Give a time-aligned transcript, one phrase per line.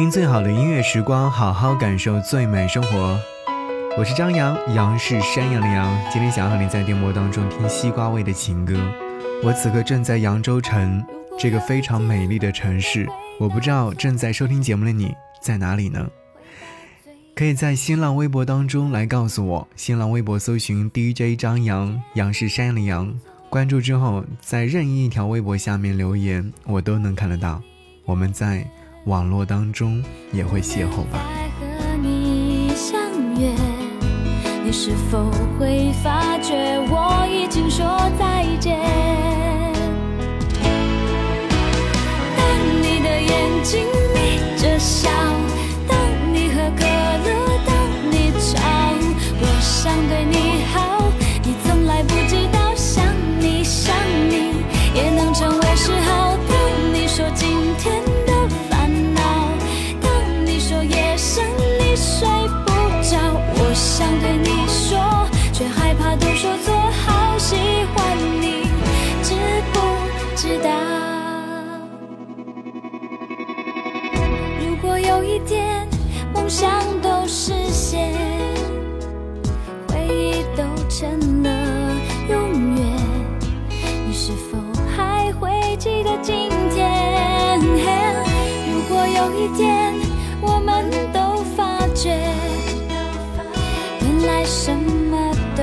[0.00, 3.18] 听最好的音乐时光，好好感受最美生活。
[3.98, 5.92] 我是张扬，杨是山羊的羊。
[6.08, 8.74] 今天想要和你在电波当中听西瓜味的情歌。
[9.42, 11.04] 我此刻正在扬州城
[11.36, 13.08] 这个非常美丽的城市。
[13.40, 16.08] 我不知道正在收听节目的你在哪里呢？
[17.34, 23.18] 可以在新浪微博当中来告诉我，新浪微博搜寻 DJ 张扬，杨是山羊的羊，
[23.50, 27.60] 关注之后在任意一条微博下面留言，我都能看得到。
[28.04, 28.64] 我们在。
[29.08, 30.02] 网络当中
[30.32, 31.18] 也会邂逅吧
[31.78, 33.00] 和你相
[33.40, 33.50] 约
[34.62, 37.86] 你是否会发觉我已经说
[38.18, 38.78] 再见
[42.36, 43.97] 当你的眼睛
[76.50, 78.10] 梦想都实现，
[79.86, 81.50] 回忆都成了
[82.30, 82.84] 永远。
[84.08, 84.56] 你是否
[84.96, 87.60] 还会记得今天？
[88.72, 89.92] 如果有一天，
[90.40, 92.16] 我们都发觉，
[94.00, 95.62] 原来什么都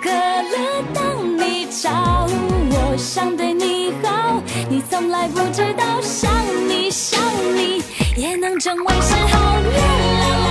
[0.00, 6.32] 可乐，当你找我，想对你好，你从来不知道，想
[6.68, 7.20] 你想
[7.54, 7.82] 你
[8.16, 10.43] 也能成为嗜好。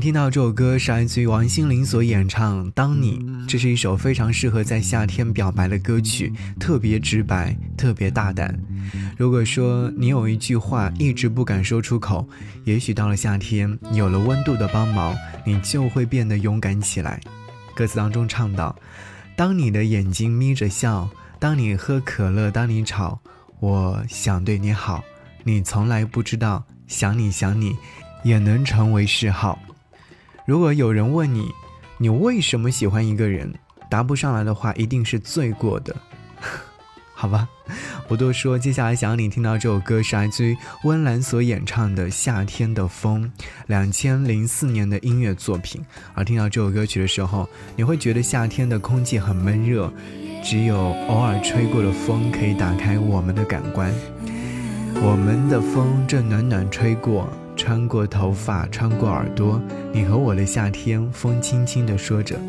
[0.00, 8.56] 听到这首歌是来自于王心凌所演唱《当你》，这是一首非常适合在夏天表白的歌曲，特别直白，特别大胆。
[9.16, 12.26] 如果说你有一句话一直不敢说出口，
[12.64, 17.20] 也许到了夏天，有了温度的帮忙，你就会变得勇敢起来。
[17.74, 18.74] 歌词当中唱到
[19.36, 21.08] ：“当你的眼睛眯着笑，
[21.40, 23.18] 当你喝可乐，当你吵，
[23.58, 25.02] 我想对你好。
[25.44, 27.74] 你从来不知道想你想你，
[28.22, 29.58] 也能成为嗜好。”
[30.48, 31.52] 如果有人问你，
[31.98, 33.52] 你为什么喜欢一个人，
[33.90, 35.94] 答不上来的话，一定是罪过的，
[37.12, 37.46] 好吧？
[38.08, 43.26] 不多说，接下来想要你听到这首歌是来自于温岚所演唱的《夏天的风》，
[43.66, 45.82] 两千零四年的音乐作品。
[46.14, 49.92] 而听到这首歌曲的时候，你会觉得夏天的空气很闷热，
[50.42, 53.92] 只有偶尔吹过的风可以打开我们的感官。
[55.02, 57.28] 我们的风正暖暖吹过。
[57.58, 59.60] 穿过头发，穿过耳朵，
[59.92, 62.40] 你和我的夏天，风轻轻地说着。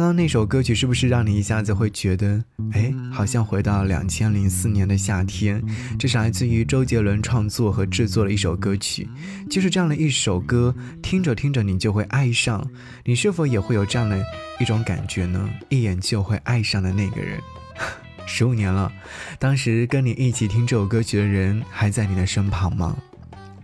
[0.00, 2.42] 刚刚那首歌曲是不是让你一下子会觉得，
[2.72, 5.62] 哎，好像回到两千零四年的夏天？
[5.98, 9.06] 这是来自于周杰伦创作和制作的一首歌曲，
[9.50, 12.66] 就是这样的一首歌，听着听着你就会爱上。
[13.04, 14.18] 你是否也会有这样的
[14.58, 15.46] 一种感觉呢？
[15.68, 17.38] 一眼就会爱上的那个人，
[18.24, 18.90] 十五年了，
[19.38, 22.96] 当时跟你一起听这首歌曲的人还在你的身旁吗？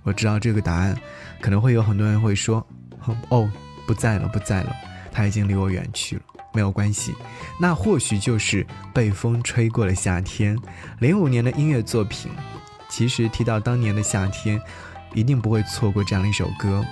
[0.03, 0.94] 我知道这个答案，
[1.41, 2.62] 可能会有很多人会说，
[3.31, 3.50] 哦，
[3.87, 4.75] 不在了，不在了。
[5.16, 6.22] 他已经离我远去了，
[6.52, 7.14] 没有关系，
[7.58, 10.54] 那或许就是被风吹过的夏天。
[10.99, 12.30] 零五年的音乐作品，
[12.90, 14.61] 其实提到当年的夏天，
[15.14, 16.85] 一定不会错过这样的一首歌。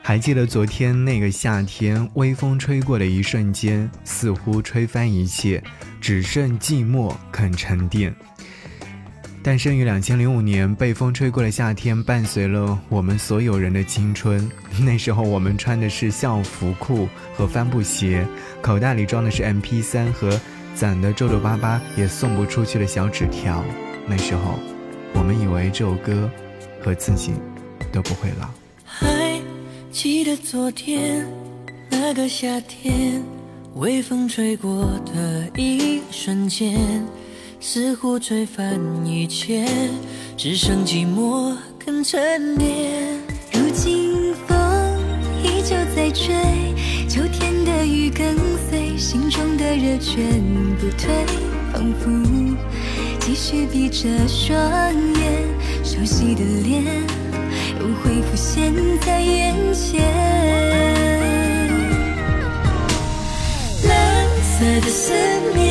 [0.00, 5.60] 还记得昨天那个夏天，微风吹过的一瞬间，似乎吹翻一切，
[6.00, 8.14] 只剩寂寞肯沉淀。
[9.46, 14.50] 诞生于两千零五年，被风吹过的夏天，伴随了我们所有人的青春。
[14.84, 18.26] 那时候，我们穿的是校服裤和帆布鞋，
[18.60, 20.30] 口袋里装的是 MP 三和
[20.74, 23.64] 攒的皱皱巴巴也送不出去的小纸条。
[24.08, 24.58] 那时候，
[25.14, 26.28] 我们以为这首歌
[26.82, 27.30] 和自己
[27.92, 28.48] 都不会老。
[28.84, 29.40] 还
[29.92, 31.24] 记得昨天
[31.88, 33.22] 那个夏天，
[33.76, 36.76] 微风吹过的一瞬间。
[37.68, 39.66] 似乎吹翻一切，
[40.36, 41.52] 只剩寂寞
[41.84, 43.18] 跟沉淀。
[43.52, 44.56] 如今风
[45.42, 46.32] 依旧在吹，
[47.08, 48.36] 秋天的雨跟
[48.70, 50.16] 随，心中的热全
[50.78, 51.12] 不退。
[51.72, 52.08] 仿佛
[53.18, 54.56] 继续闭着双
[55.16, 55.42] 眼，
[55.82, 56.84] 熟悉的脸
[57.80, 59.98] 又会浮现在眼前。
[63.88, 65.12] 蓝色的思
[65.56, 65.65] 念。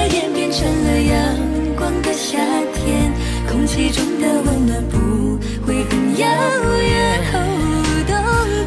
[0.00, 1.36] 夏天变成了阳
[1.76, 2.38] 光的夏
[2.72, 3.12] 天，
[3.50, 6.26] 空气中的温暖不会很遥
[6.80, 7.20] 远。
[8.08, 8.16] 冬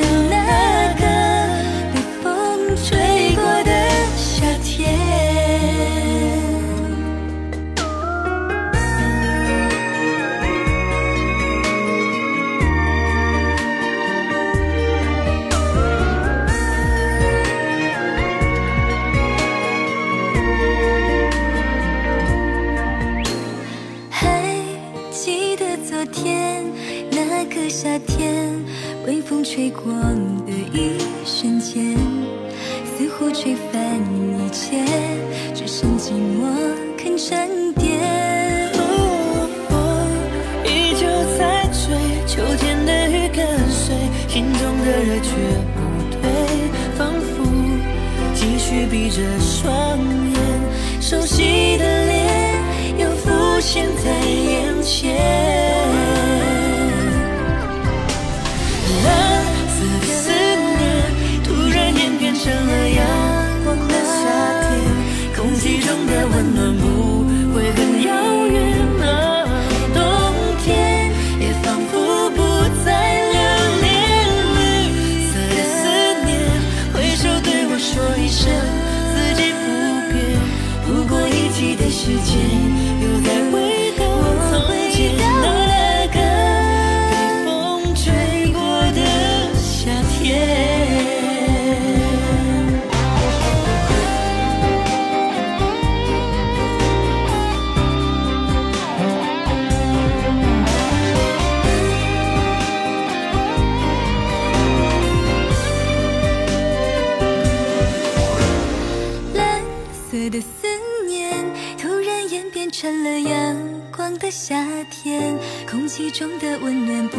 [114.20, 114.54] 的夏
[114.90, 115.34] 天，
[115.68, 117.16] 空气中的温暖不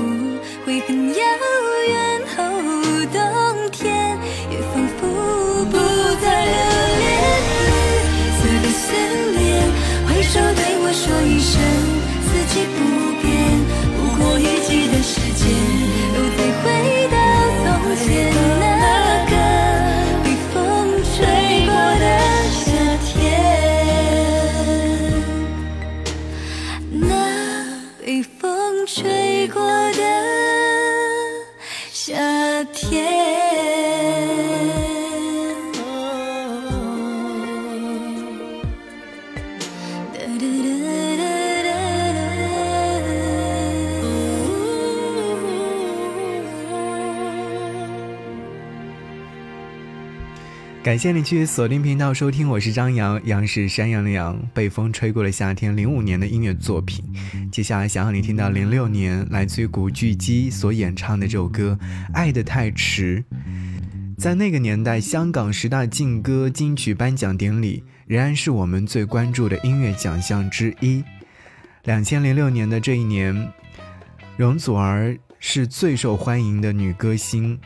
[0.65, 1.15] 会很遥
[1.88, 2.22] 远。
[2.38, 4.15] 哦，冬天，
[4.51, 5.77] 也仿佛不
[6.22, 7.98] 再留恋。
[8.38, 9.72] 瑟色的思念，
[10.08, 11.90] 挥手对我说一声。
[50.83, 57.05] 感谢你去锁定频道收听，我是张扬，杨是山羊的羊，被风吹过了夏天，零五年的音乐作品。
[57.51, 61.77] 接下来想让你听到零六年来自于古巨基所演唱的这首歌
[62.15, 63.23] 《爱得太迟》。
[64.17, 71.03] 在那个年代，香港十大劲歌金曲颁奖典礼仍然是我们最关注的音乐奖项之一。
[71.83, 73.51] 两千零六年的这一年，
[74.35, 77.59] 容祖儿是最受欢迎的女歌星。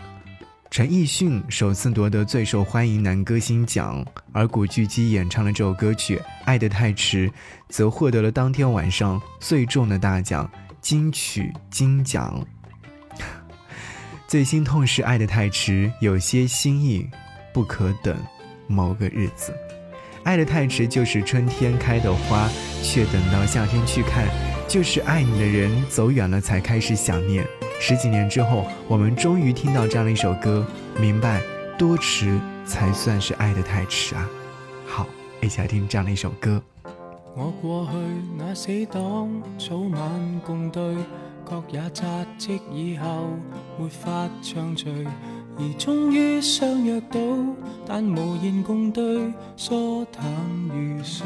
[0.75, 7.29] 陈奕迅首次夺得最受欢迎男歌星奖，而古巨基演唱的这首歌曲《爱得太迟》
[7.70, 10.51] 则获得了当天晚上最重的大奖——
[10.84, 12.46] 金曲金奖。
[14.27, 17.10] 最心痛是爱得太迟，有些心意
[17.53, 18.13] 不可等
[18.67, 19.53] 某个日子。
[20.25, 22.50] 爱得太迟，就是春天开的花，
[22.84, 24.27] 却等到夏天去看；
[24.67, 27.48] 就是爱你的人走远了，才开始想念。
[27.79, 30.65] 十几年之后我们终于听到这样的一首歌
[31.00, 31.41] 明白
[31.77, 34.27] 多迟才算是爱得太迟啊
[34.86, 35.05] 好
[35.41, 36.62] 一起来听这样的一首歌
[37.36, 37.91] 我过去
[38.38, 39.29] 那死党
[39.60, 40.82] 早晚共对
[41.48, 42.03] 却也扎
[42.38, 43.27] 职以后
[43.77, 44.89] 没法畅聚
[45.58, 47.20] 而终于相约到
[47.86, 49.03] 但无言共对
[49.58, 50.24] 疏淡
[50.70, 51.25] 如水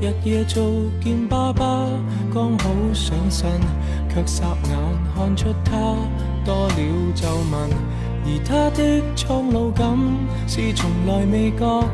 [0.00, 0.64] 日夜做
[1.04, 1.86] 见爸爸，
[2.32, 3.46] 刚好上身，
[4.08, 4.74] 却霎眼
[5.14, 5.72] 看出他
[6.42, 6.74] 多了
[7.14, 7.70] 皱纹，
[8.24, 9.86] 而他的苍老感
[10.46, 11.84] 是从来未觉，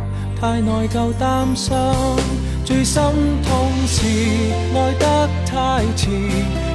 [0.41, 1.77] 太内疚担心，
[2.65, 4.07] 最心痛是
[4.77, 6.09] 爱得太迟，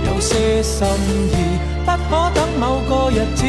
[0.06, 0.86] 有些心
[1.30, 3.46] 意不可等某个日子，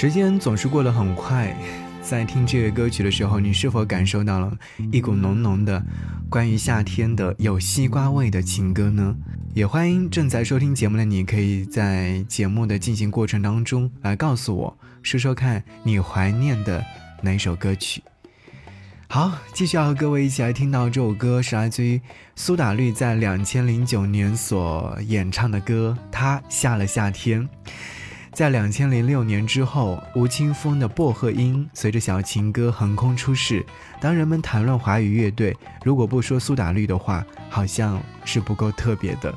[0.06, 1.56] 时间总是过得很快，
[2.02, 4.52] 在听这个歌曲的时候，你是否感受到了
[4.92, 5.82] 一股浓浓的
[6.28, 9.16] 关于夏天的有西瓜味的情歌呢？
[9.54, 16.84] 也欢迎正在收听节目的你，可以在节目的进行过程当中来告诉我说说看你怀念的
[17.22, 18.02] 哪首歌曲。
[19.08, 21.98] 好，继续要和各位一起来听到这首歌，是来自于
[22.36, 27.48] 苏打绿在两千零九年所演唱的歌，他下了夏天。
[28.34, 33.64] 在两千零六年之后，吴青峰的薄荷音随着《小情歌》横空出世。
[34.00, 39.32] 当人们谈论华语乐队，如果不说苏打绿的话，好像是不够特别的。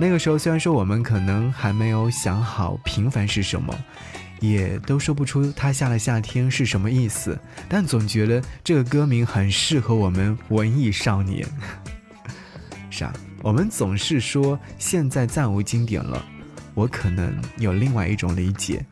[0.00, 3.72] 那个时候，虽然说我们可能还没有想好平凡是什么，
[4.40, 11.46] 也都说不出他下了夏天是什么意思，但总觉得这个歌名很适合我们文艺少年。
[12.90, 16.20] 是啊，我们总是说现在暂无经典了。
[16.74, 18.84] 我可能有另外一种理解，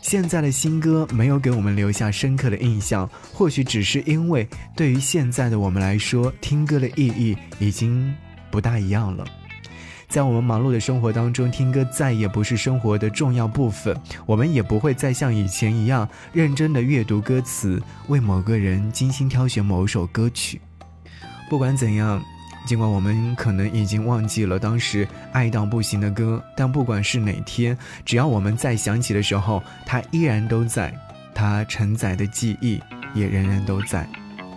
[0.00, 8.14] 现在的新歌没有给我们留下深刻的印象，或许只是因为对于现在的我们来说，听歌的意义已经
[8.50, 9.24] 不大一样了。
[10.08, 13.94] 在我们忙碌的生活当中，听歌再也不是生活的重要部分，
[14.24, 20.60] 我们也不会再像以前一样认真的阅读歌词，为某个人精心挑选某首歌曲。
[21.50, 22.22] 不管怎样。
[22.66, 30.92] 尽管我们可能已经忘记了当时爱到不行的歌，但不管是哪天，只要我们再想起的时候，它依然都在，
[31.32, 32.80] 它承载的记忆
[33.14, 34.04] 也仍然都在。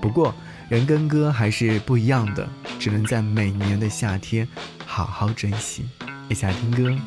[0.02, 0.34] 不过，
[0.70, 4.46] 人跟歌还是不一样的，只能在每年的夏天
[4.88, 5.88] 好好珍惜
[6.30, 7.00] 一下听歌。